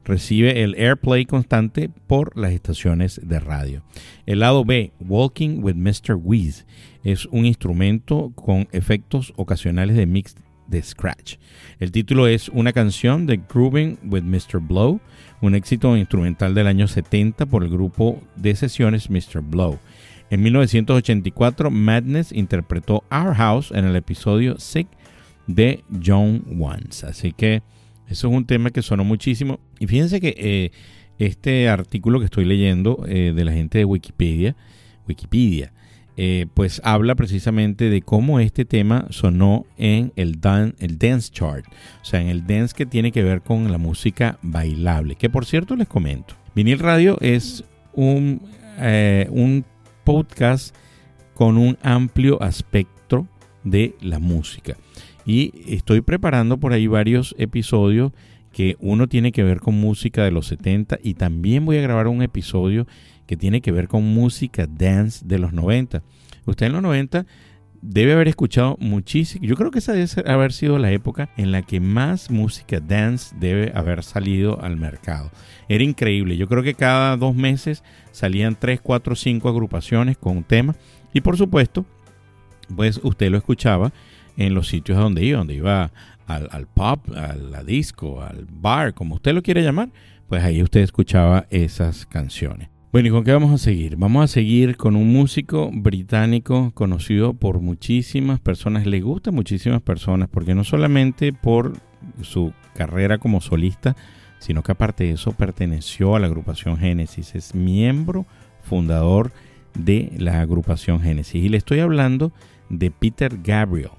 Recibe 0.03 0.63
el 0.63 0.73
airplay 0.73 1.25
constante 1.25 1.89
por 2.07 2.35
las 2.35 2.51
estaciones 2.51 3.21
de 3.23 3.39
radio. 3.39 3.83
El 4.25 4.39
lado 4.39 4.65
B, 4.65 4.91
Walking 4.99 5.59
with 5.61 5.75
Mr. 5.75 6.15
Wiz, 6.15 6.65
es 7.03 7.27
un 7.27 7.45
instrumento 7.45 8.31
con 8.33 8.67
efectos 8.71 9.33
ocasionales 9.35 9.95
de 9.95 10.07
mix 10.07 10.35
de 10.65 10.81
scratch. 10.81 11.35
El 11.79 11.91
título 11.91 12.25
es 12.25 12.49
una 12.49 12.73
canción 12.73 13.27
de 13.27 13.37
Grooving 13.37 13.99
with 14.03 14.23
Mr. 14.23 14.59
Blow, 14.59 14.99
un 15.41 15.53
éxito 15.53 15.95
instrumental 15.95 16.55
del 16.55 16.65
año 16.65 16.87
70 16.87 17.45
por 17.45 17.63
el 17.63 17.69
grupo 17.69 18.19
de 18.35 18.55
sesiones 18.55 19.11
Mr. 19.11 19.41
Blow. 19.41 19.77
En 20.31 20.41
1984, 20.41 21.69
Madness 21.69 22.31
interpretó 22.31 23.03
Our 23.11 23.35
House 23.35 23.71
en 23.71 23.85
el 23.85 23.95
episodio 23.95 24.57
Sick 24.57 24.87
de 25.47 25.83
John 26.05 26.43
Once. 26.59 27.05
Así 27.05 27.31
que 27.31 27.61
eso 28.07 28.27
es 28.29 28.33
un 28.33 28.45
tema 28.45 28.69
que 28.71 28.81
sonó 28.81 29.03
muchísimo. 29.03 29.59
Y 29.79 29.87
fíjense 29.87 30.19
que 30.21 30.35
eh, 30.37 30.71
este 31.19 31.69
artículo 31.69 32.19
que 32.19 32.25
estoy 32.25 32.45
leyendo 32.45 33.03
eh, 33.07 33.33
de 33.35 33.45
la 33.45 33.51
gente 33.51 33.77
de 33.79 33.85
Wikipedia, 33.85 34.55
Wikipedia, 35.07 35.71
eh, 36.17 36.45
pues 36.53 36.81
habla 36.85 37.15
precisamente 37.15 37.89
de 37.89 38.01
cómo 38.01 38.39
este 38.39 38.63
tema 38.63 39.05
sonó 39.09 39.65
en 39.77 40.13
el, 40.15 40.39
dan- 40.39 40.73
el 40.79 40.97
dance 40.97 41.29
chart, 41.31 41.65
o 42.01 42.05
sea, 42.05 42.21
en 42.21 42.29
el 42.29 42.47
dance 42.47 42.73
que 42.73 42.85
tiene 42.85 43.11
que 43.11 43.21
ver 43.21 43.41
con 43.41 43.69
la 43.71 43.77
música 43.77 44.39
bailable, 44.41 45.15
que 45.15 45.29
por 45.29 45.45
cierto 45.45 45.75
les 45.75 45.87
comento. 45.89 46.35
Vinil 46.55 46.79
Radio 46.79 47.17
es 47.19 47.65
un, 47.91 48.41
un 49.29 49.65
podcast 50.05 50.73
con 51.33 51.57
un 51.57 51.77
amplio 51.81 52.41
aspecto 52.41 53.27
de 53.65 53.93
la 54.01 54.19
música. 54.19 54.77
Y 55.25 55.73
estoy 55.73 56.01
preparando 56.01 56.57
por 56.57 56.73
ahí 56.73 56.87
varios 56.87 57.35
episodios 57.37 58.11
que 58.51 58.77
uno 58.79 59.07
tiene 59.07 59.31
que 59.31 59.43
ver 59.43 59.59
con 59.59 59.75
música 59.75 60.23
de 60.23 60.31
los 60.31 60.47
70 60.47 60.99
y 61.03 61.15
también 61.15 61.65
voy 61.65 61.77
a 61.77 61.81
grabar 61.81 62.07
un 62.07 62.21
episodio 62.21 62.87
que 63.25 63.35
tiene 63.35 63.59
que 63.61 63.71
ver 63.71 63.87
con 63.87 64.03
música 64.03 64.67
dance 64.67 65.25
de 65.25 65.39
los 65.39 65.51
90. 65.51 66.03
Usted 66.45 66.67
en 66.67 66.73
los 66.73 66.81
90 66.81 67.25
debe 67.81 68.13
haber 68.13 68.27
escuchado 68.27 68.77
muchísimo. 68.79 69.45
Yo 69.45 69.55
creo 69.55 69.71
que 69.71 69.79
esa 69.79 69.93
debe 69.93 70.31
haber 70.31 70.53
sido 70.53 70.79
la 70.79 70.91
época 70.91 71.29
en 71.37 71.51
la 71.51 71.61
que 71.61 71.79
más 71.79 72.31
música 72.31 72.79
dance 72.79 73.35
debe 73.39 73.71
haber 73.75 74.03
salido 74.03 74.61
al 74.61 74.77
mercado. 74.77 75.31
Era 75.67 75.83
increíble. 75.83 76.37
Yo 76.37 76.47
creo 76.47 76.63
que 76.63 76.75
cada 76.75 77.17
dos 77.17 77.35
meses 77.35 77.83
salían 78.11 78.57
3, 78.59 78.79
4, 78.81 79.15
5 79.15 79.49
agrupaciones 79.49 80.17
con 80.17 80.37
un 80.37 80.43
tema. 80.43 80.75
Y 81.13 81.21
por 81.21 81.37
supuesto, 81.37 81.85
pues 82.75 82.99
usted 83.03 83.29
lo 83.29 83.37
escuchaba 83.37 83.91
en 84.37 84.53
los 84.53 84.67
sitios 84.67 84.97
a 84.97 85.01
donde 85.01 85.23
iba, 85.23 85.37
donde 85.37 85.55
iba 85.55 85.91
al, 86.27 86.49
al 86.51 86.67
pub, 86.67 86.99
a 87.15 87.63
disco, 87.63 88.21
al 88.21 88.47
bar, 88.49 88.93
como 88.93 89.15
usted 89.15 89.33
lo 89.33 89.43
quiere 89.43 89.63
llamar, 89.63 89.89
pues 90.27 90.43
ahí 90.43 90.61
usted 90.61 90.81
escuchaba 90.81 91.45
esas 91.49 92.05
canciones. 92.05 92.69
Bueno, 92.91 93.09
¿y 93.09 93.11
con 93.11 93.25
qué 93.25 93.33
vamos 93.33 93.51
a 93.51 93.57
seguir? 93.57 93.97
Vamos 93.97 94.23
a 94.23 94.27
seguir 94.27 94.77
con 94.77 94.95
un 94.95 95.11
músico 95.11 95.69
británico 95.73 96.71
conocido 96.73 97.33
por 97.33 97.59
muchísimas 97.59 98.39
personas, 98.39 98.85
le 98.85 99.01
gusta 99.01 99.31
a 99.31 99.33
muchísimas 99.33 99.81
personas, 99.81 100.29
porque 100.29 100.55
no 100.55 100.63
solamente 100.63 101.33
por 101.33 101.73
su 102.21 102.53
carrera 102.73 103.17
como 103.17 103.41
solista, 103.41 103.97
sino 104.39 104.63
que 104.63 104.71
aparte 104.71 105.03
de 105.03 105.11
eso 105.11 105.33
perteneció 105.33 106.15
a 106.15 106.19
la 106.19 106.27
agrupación 106.27 106.77
Génesis, 106.77 107.35
es 107.35 107.53
miembro 107.53 108.25
fundador 108.61 109.33
de 109.73 110.13
la 110.17 110.39
agrupación 110.39 111.01
Génesis. 111.01 111.43
Y 111.43 111.49
le 111.49 111.57
estoy 111.57 111.79
hablando 111.79 112.31
de 112.69 112.91
Peter 112.91 113.39
Gabriel. 113.43 113.91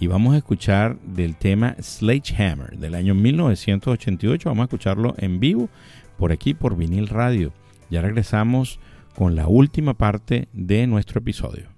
Y 0.00 0.06
vamos 0.06 0.34
a 0.34 0.38
escuchar 0.38 0.98
del 1.00 1.34
tema 1.34 1.74
Sledgehammer 1.80 2.78
del 2.78 2.94
año 2.94 3.14
1988. 3.14 4.48
Vamos 4.48 4.62
a 4.62 4.66
escucharlo 4.66 5.14
en 5.18 5.40
vivo 5.40 5.68
por 6.16 6.30
aquí 6.30 6.54
por 6.54 6.76
Vinil 6.76 7.08
Radio. 7.08 7.52
Ya 7.90 8.00
regresamos 8.00 8.78
con 9.16 9.34
la 9.34 9.48
última 9.48 9.94
parte 9.94 10.48
de 10.52 10.86
nuestro 10.86 11.18
episodio. 11.18 11.77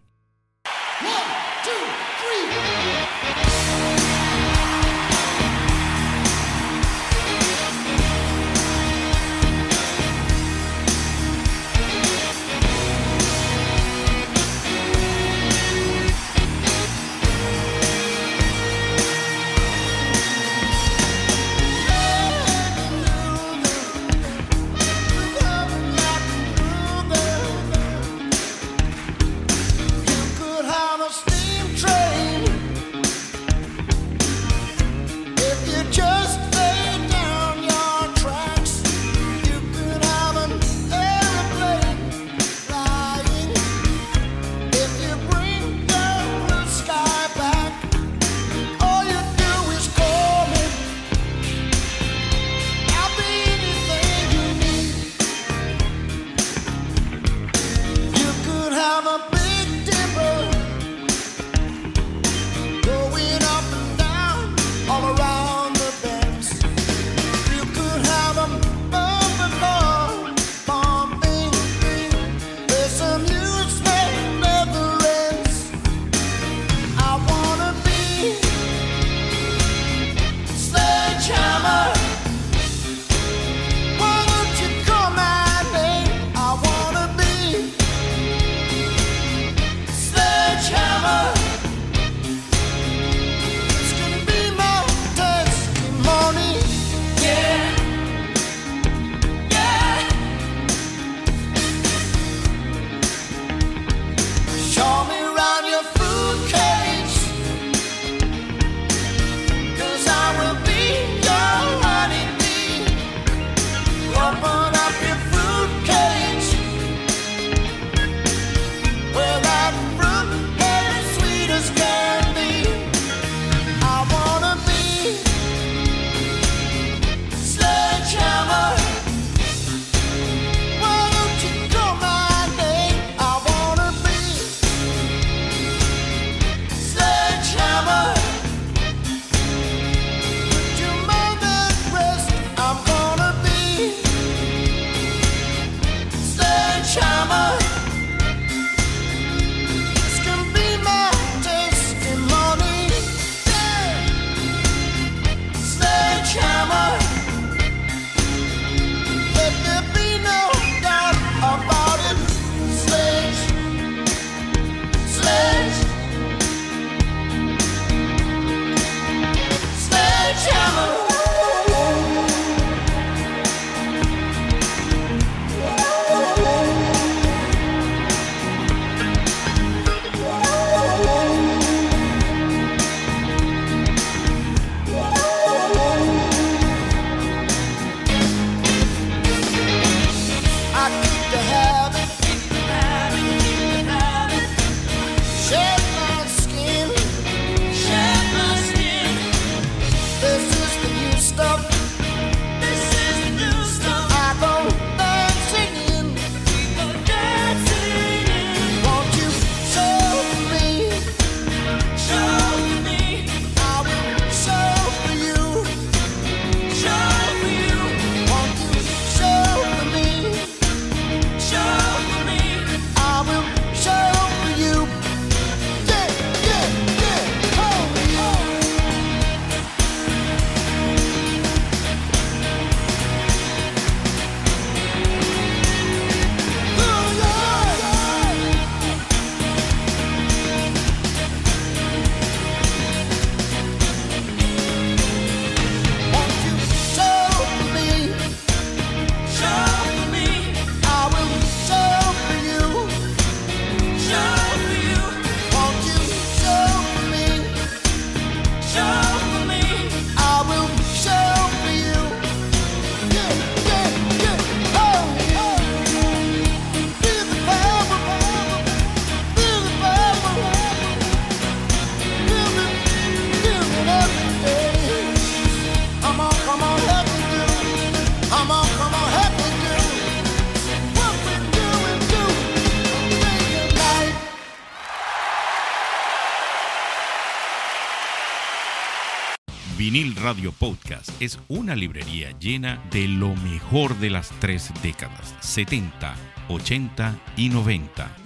Vinil 289.92 290.14
Radio 290.14 290.52
Podcast 290.52 291.10
es 291.20 291.40
una 291.48 291.74
librería 291.74 292.30
llena 292.38 292.80
de 292.92 293.08
lo 293.08 293.34
mejor 293.34 293.98
de 293.98 294.08
las 294.08 294.30
tres 294.38 294.70
décadas, 294.84 295.34
70, 295.40 296.14
80 296.48 297.18
y 297.36 297.48
90. 297.48 298.16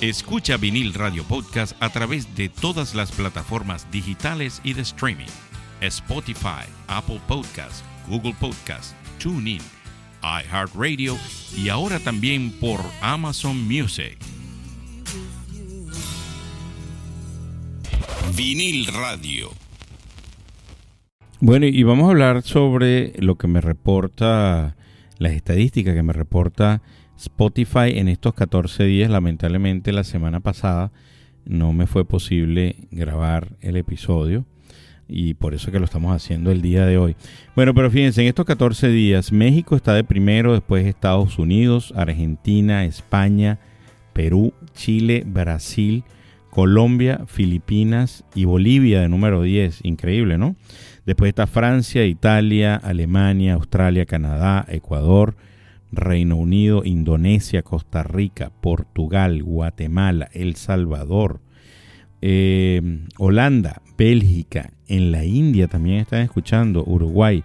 Escucha 0.00 0.56
Vinil 0.56 0.94
Radio 0.94 1.22
Podcast 1.22 1.80
a 1.80 1.90
través 1.90 2.34
de 2.34 2.48
todas 2.48 2.96
las 2.96 3.12
plataformas 3.12 3.88
digitales 3.92 4.60
y 4.64 4.72
de 4.72 4.82
streaming. 4.82 5.30
Spotify, 5.80 6.66
Apple 6.88 7.20
Podcast, 7.28 7.84
Google 8.08 8.34
Podcast, 8.40 8.96
TuneIn, 9.20 9.62
iHeartRadio 10.24 11.16
y 11.56 11.68
ahora 11.68 12.00
también 12.00 12.50
por 12.58 12.80
Amazon 13.00 13.62
Music. 13.62 14.18
Vinil 18.34 18.86
Radio. 18.86 19.50
Bueno, 21.40 21.66
y 21.66 21.82
vamos 21.82 22.08
a 22.08 22.10
hablar 22.10 22.42
sobre 22.42 23.12
lo 23.18 23.36
que 23.36 23.46
me 23.46 23.60
reporta, 23.60 24.76
las 25.18 25.32
estadísticas 25.32 25.94
que 25.94 26.02
me 26.02 26.12
reporta 26.12 26.82
Spotify 27.18 27.96
en 27.98 28.08
estos 28.08 28.34
14 28.34 28.84
días. 28.84 29.10
Lamentablemente 29.10 29.92
la 29.92 30.02
semana 30.02 30.40
pasada 30.40 30.92
no 31.44 31.72
me 31.72 31.86
fue 31.86 32.04
posible 32.04 32.88
grabar 32.90 33.56
el 33.60 33.76
episodio 33.76 34.46
y 35.08 35.34
por 35.34 35.54
eso 35.54 35.70
que 35.70 35.78
lo 35.78 35.84
estamos 35.84 36.14
haciendo 36.14 36.50
el 36.50 36.62
día 36.62 36.86
de 36.86 36.98
hoy. 36.98 37.16
Bueno, 37.54 37.74
pero 37.74 37.90
fíjense, 37.90 38.22
en 38.22 38.28
estos 38.28 38.46
14 38.46 38.88
días 38.88 39.30
México 39.30 39.76
está 39.76 39.94
de 39.94 40.04
primero, 40.04 40.52
después 40.52 40.86
Estados 40.86 41.38
Unidos, 41.38 41.92
Argentina, 41.94 42.84
España, 42.84 43.58
Perú, 44.12 44.52
Chile, 44.74 45.22
Brasil, 45.26 46.02
Colombia, 46.56 47.20
Filipinas 47.26 48.24
y 48.34 48.46
Bolivia 48.46 49.02
de 49.02 49.10
número 49.10 49.42
10. 49.42 49.80
Increíble, 49.84 50.38
¿no? 50.38 50.56
Después 51.04 51.28
está 51.28 51.46
Francia, 51.46 52.06
Italia, 52.06 52.76
Alemania, 52.76 53.52
Australia, 53.52 54.06
Canadá, 54.06 54.64
Ecuador, 54.66 55.36
Reino 55.92 56.36
Unido, 56.36 56.80
Indonesia, 56.82 57.60
Costa 57.60 58.04
Rica, 58.04 58.52
Portugal, 58.62 59.42
Guatemala, 59.42 60.30
El 60.32 60.56
Salvador, 60.56 61.42
eh, 62.22 63.00
Holanda, 63.18 63.82
Bélgica, 63.98 64.72
en 64.88 65.12
la 65.12 65.26
India 65.26 65.68
también 65.68 65.98
están 65.98 66.22
escuchando, 66.22 66.84
Uruguay, 66.86 67.44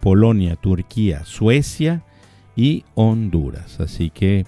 Polonia, 0.00 0.56
Turquía, 0.56 1.24
Suecia 1.24 2.04
y 2.56 2.84
Honduras. 2.94 3.80
Así 3.80 4.10
que 4.10 4.44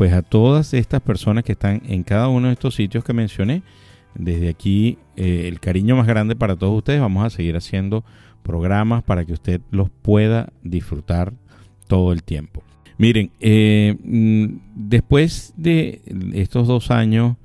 pues 0.00 0.14
a 0.14 0.22
todas 0.22 0.72
estas 0.72 1.02
personas 1.02 1.44
que 1.44 1.52
están 1.52 1.82
en 1.86 2.04
cada 2.04 2.28
uno 2.28 2.46
de 2.46 2.54
estos 2.54 2.74
sitios 2.74 3.04
que 3.04 3.12
mencioné, 3.12 3.62
desde 4.14 4.48
aquí 4.48 4.96
eh, 5.14 5.42
el 5.46 5.60
cariño 5.60 5.94
más 5.94 6.06
grande 6.06 6.34
para 6.34 6.56
todos 6.56 6.78
ustedes. 6.78 7.02
Vamos 7.02 7.26
a 7.26 7.28
seguir 7.28 7.54
haciendo 7.54 8.02
programas 8.42 9.02
para 9.02 9.26
que 9.26 9.34
usted 9.34 9.60
los 9.70 9.90
pueda 9.90 10.54
disfrutar 10.62 11.34
todo 11.86 12.14
el 12.14 12.22
tiempo. 12.22 12.62
Miren, 12.96 13.30
eh, 13.40 13.94
mm, 14.02 14.60
después 14.74 15.52
de 15.58 16.00
estos 16.32 16.66
dos 16.66 16.90
años 16.90 17.36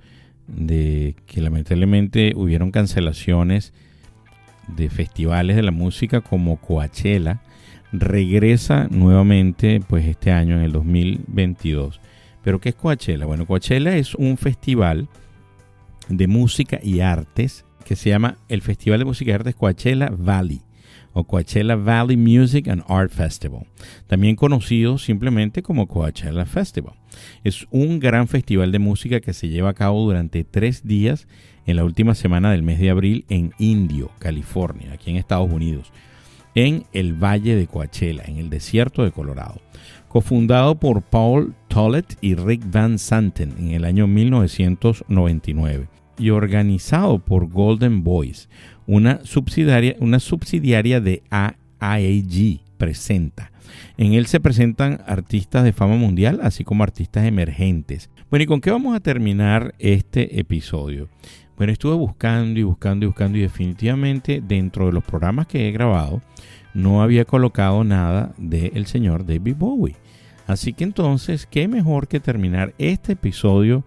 de 0.48 1.18
que 1.26 1.42
lamentablemente 1.42 2.32
hubieron 2.38 2.72
cancelaciones 2.72 3.74
de 4.70 4.90
festivales 4.90 5.58
de 5.58 5.64
la 5.64 5.72
música 5.72 6.22
como 6.22 6.56
Coachella, 6.56 7.42
regresa 7.92 8.88
nuevamente 8.90 9.82
pues 9.86 10.06
este 10.06 10.32
año 10.32 10.56
en 10.56 10.62
el 10.62 10.72
2022 10.72 12.00
pero 12.46 12.62
¿qué 12.62 12.70
es 12.70 12.76
Coachella? 12.76 13.26
Bueno, 13.26 13.48
Coachella 13.48 13.98
es 13.98 14.14
un 14.14 14.38
festival 14.38 15.10
de 16.10 16.28
música 16.28 16.80
y 16.82 17.00
artes 17.00 17.66
que 17.84 17.96
se 17.96 18.12
llama 18.12 18.38
el 18.50 18.62
Festival 18.62 19.00
de 19.00 19.06
Música 19.06 19.32
y 19.32 19.34
Artes 19.34 19.56
Coachella 19.56 20.12
Valley 20.16 20.62
o 21.14 21.24
Coachella 21.24 21.76
Valley 21.76 22.18
Music 22.18 22.68
and 22.68 22.84
Art 22.88 23.12
Festival, 23.12 23.66
también 24.06 24.36
conocido 24.36 25.00
simplemente 25.00 25.64
como 25.64 25.88
Coachella 25.88 26.46
Festival. 26.46 26.94
Es 27.44 27.66
un 27.72 28.00
gran 28.00 28.28
festival 28.28 28.72
de 28.72 28.78
música 28.78 29.22
que 29.22 29.34
se 29.34 29.50
lleva 29.50 29.72
a 29.72 29.74
cabo 29.74 30.04
durante 30.04 30.44
tres 30.44 30.86
días 30.86 31.28
en 31.66 31.78
la 31.78 31.84
última 31.84 32.14
semana 32.14 32.52
del 32.52 32.62
mes 32.62 32.80
de 32.80 32.92
abril 32.92 33.26
en 33.28 33.54
Indio, 33.58 34.12
California, 34.20 34.94
aquí 34.94 35.10
en 35.10 35.18
Estados 35.18 35.52
Unidos, 35.52 35.92
en 36.54 36.86
el 36.94 37.14
Valle 37.14 37.56
de 37.56 37.66
Coachella, 37.66 38.24
en 38.28 38.38
el 38.38 38.52
desierto 38.52 39.04
de 39.04 39.12
Colorado 39.12 39.62
cofundado 40.16 40.76
por 40.76 41.02
Paul 41.02 41.54
Tollett 41.68 42.18
y 42.22 42.36
Rick 42.36 42.62
Van 42.72 42.98
Santen 43.00 43.54
en 43.60 43.72
el 43.72 43.84
año 43.84 44.08
1999 44.08 45.90
y 46.18 46.30
organizado 46.30 47.20
por 47.20 47.50
Golden 47.50 48.02
Boys, 48.02 48.48
una 48.88 49.20
subsidiaria, 49.26 49.98
una 50.00 50.22
subsidiaria 50.22 51.02
de 51.02 51.22
AIG 51.80 52.62
Presenta. 52.78 53.52
En 53.98 54.14
él 54.14 54.26
se 54.28 54.40
presentan 54.40 55.02
artistas 55.06 55.66
de 55.66 55.74
fama 55.74 55.98
mundial, 55.98 56.40
así 56.44 56.64
como 56.64 56.86
artistas 56.86 57.26
emergentes. 57.26 58.10
Bueno, 58.30 58.44
¿y 58.44 58.46
con 58.46 58.62
qué 58.62 58.72
vamos 58.72 58.96
a 58.96 59.02
terminar 59.02 59.76
este 59.80 60.40
episodio? 60.40 61.10
Bueno, 61.58 61.74
estuve 61.74 61.96
buscando 61.96 62.58
y 62.58 62.64
buscando 62.64 63.04
y 63.04 63.08
buscando 63.08 63.38
y 63.38 63.42
definitivamente 63.42 64.42
dentro 64.42 64.86
de 64.86 64.94
los 64.94 65.04
programas 65.04 65.48
que 65.48 65.68
he 65.68 65.74
grabado 65.74 66.22
no 66.76 67.02
había 67.02 67.26
colocado 67.26 67.84
nada 67.84 68.34
del 68.38 68.86
señor 68.86 69.26
David 69.26 69.56
Bowie. 69.58 69.96
Así 70.46 70.74
que 70.74 70.84
entonces, 70.84 71.48
qué 71.50 71.68
mejor 71.68 72.08
que 72.08 72.20
terminar 72.20 72.76
este 72.78 73.14
episodio 73.14 73.84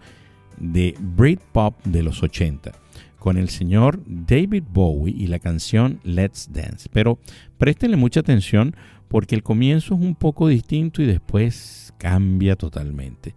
de 0.59 0.97
Britpop 0.99 1.81
de 1.85 2.03
los 2.03 2.23
80 2.23 2.73
con 3.19 3.37
el 3.37 3.51
señor 3.51 4.01
David 4.07 4.65
Bowie 4.73 5.15
y 5.17 5.27
la 5.27 5.39
canción 5.39 6.01
Let's 6.03 6.51
Dance. 6.53 6.89
Pero 6.93 7.19
préstenle 7.59 7.97
mucha 7.97 8.21
atención 8.21 8.75
porque 9.09 9.35
el 9.35 9.43
comienzo 9.43 9.95
es 9.95 10.01
un 10.01 10.15
poco 10.15 10.49
distinto 10.49 11.03
y 11.03 11.07
después 11.07 11.93
cambia 11.99 12.57
totalmente. 12.57 13.35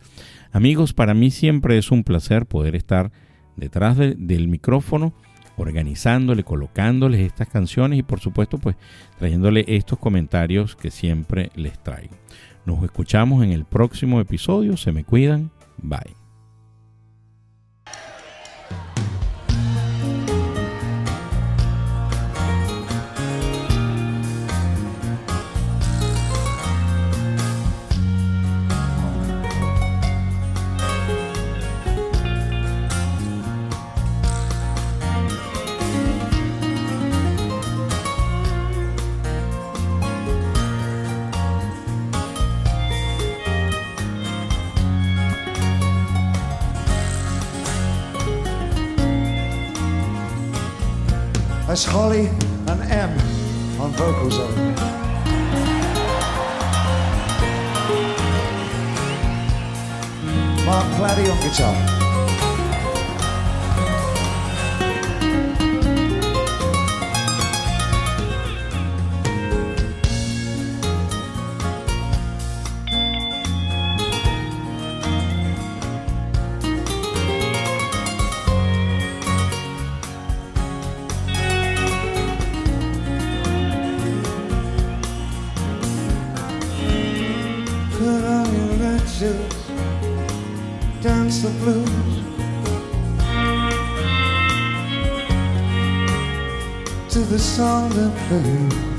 Amigos, 0.51 0.93
para 0.93 1.13
mí 1.13 1.29
siempre 1.29 1.77
es 1.77 1.91
un 1.91 2.03
placer 2.03 2.45
poder 2.45 2.75
estar 2.75 3.11
detrás 3.57 3.97
del 3.97 4.47
micrófono 4.47 5.13
organizándole, 5.61 6.43
colocándoles 6.43 7.21
estas 7.21 7.47
canciones 7.47 7.99
y 7.99 8.03
por 8.03 8.19
supuesto 8.19 8.57
pues 8.57 8.75
trayéndole 9.19 9.65
estos 9.67 9.99
comentarios 9.99 10.75
que 10.75 10.91
siempre 10.91 11.51
les 11.55 11.81
traigo. 11.81 12.15
Nos 12.65 12.83
escuchamos 12.83 13.43
en 13.43 13.51
el 13.51 13.65
próximo 13.65 14.19
episodio. 14.19 14.77
Se 14.77 14.91
me 14.91 15.03
cuidan. 15.03 15.51
Bye. 15.77 16.20
That's 51.71 51.85
Holly 51.85 52.27
and 52.67 52.81
M 52.91 53.11
on 53.79 53.91
vocals 53.91 54.37
only. 54.37 54.75
Mark 60.65 60.85
Claddy 60.97 61.31
on 61.31 61.39
guitar. 61.39 62.10
朋。 98.29 98.90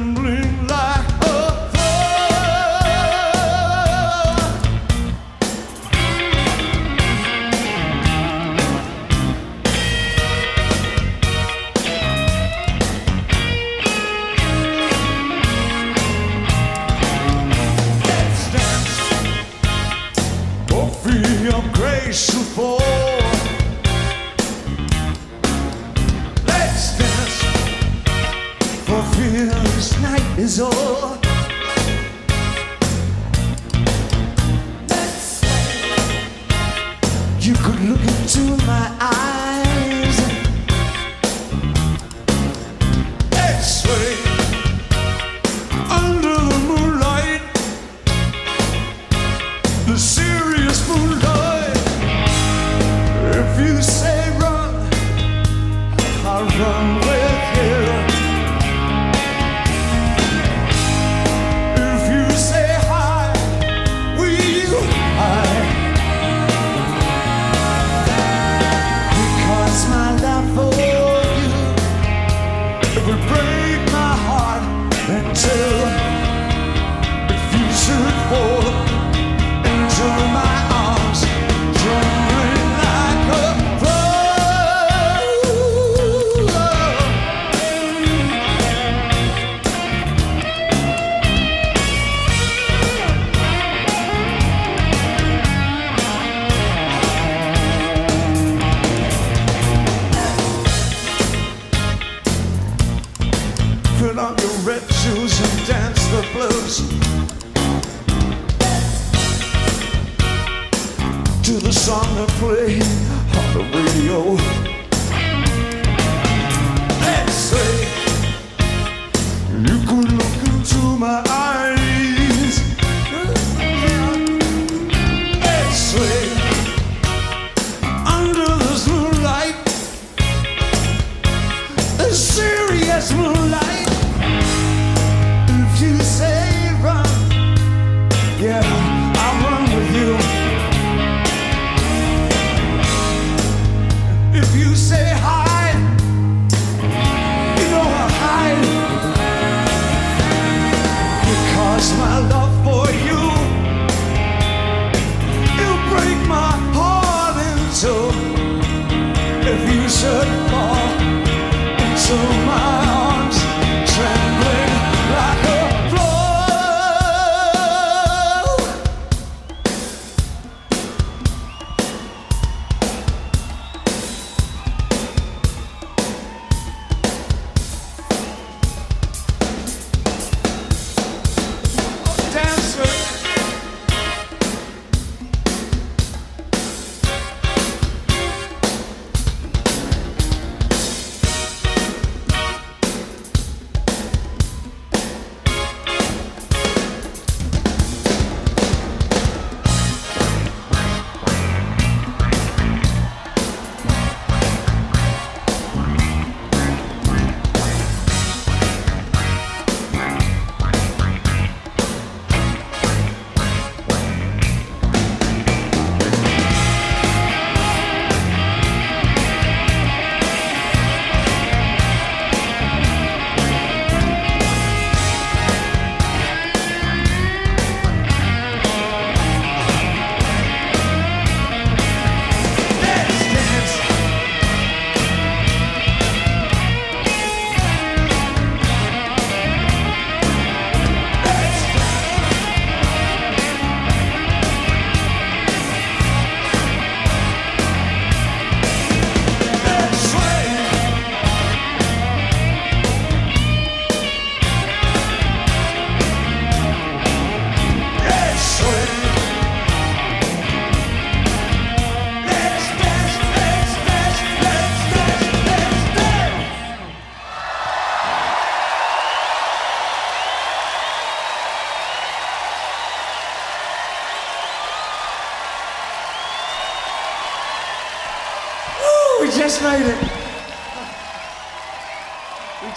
Trembling 0.00 0.49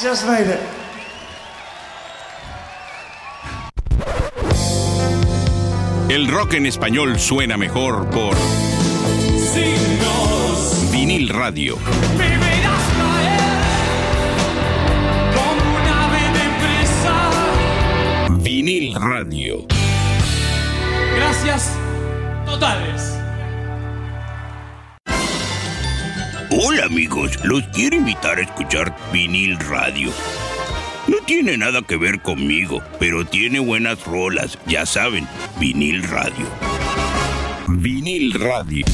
just 0.03 0.27
made 0.27 0.47
it. 0.47 0.59
El 6.09 6.27
rock 6.27 6.55
en 6.55 6.65
español 6.65 7.17
suena 7.19 7.55
mejor 7.55 8.09
por 8.09 8.35
Signos, 9.53 10.91
Vinil 10.91 11.29
Radio. 11.29 11.77
Vinil 18.41 18.93
Radio. 18.95 19.65
Gracias 21.15 21.71
totales. 22.45 23.22
Hola 26.55 26.85
amigos, 26.85 27.43
los 27.43 27.63
quiero 27.69 27.95
invitar 27.95 28.37
a 28.37 28.43
escuchar 28.43 28.95
vinil 29.11 29.57
radio. 29.57 30.11
No 31.07 31.17
tiene 31.25 31.57
nada 31.57 31.81
que 31.81 31.97
ver 31.97 32.21
conmigo, 32.21 32.79
pero 32.99 33.25
tiene 33.25 33.57
buenas 33.57 34.05
rolas, 34.05 34.59
ya 34.67 34.85
saben, 34.85 35.27
vinil 35.59 36.03
radio. 36.03 36.45
Vinil 37.67 38.33
Radio. 38.39 38.85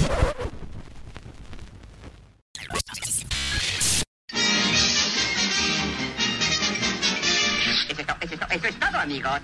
Eso 8.49 8.67
es, 8.67 8.79
todo, 8.79 8.99
amigos. 8.99 9.41